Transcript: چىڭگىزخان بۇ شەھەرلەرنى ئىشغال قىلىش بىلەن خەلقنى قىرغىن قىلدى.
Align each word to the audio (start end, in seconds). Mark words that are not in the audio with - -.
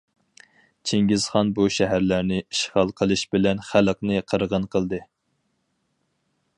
چىڭگىزخان 0.91 1.51
بۇ 1.59 1.67
شەھەرلەرنى 1.75 2.39
ئىشغال 2.55 2.95
قىلىش 3.01 3.27
بىلەن 3.37 3.61
خەلقنى 3.71 4.25
قىرغىن 4.33 4.67
قىلدى. 4.77 5.03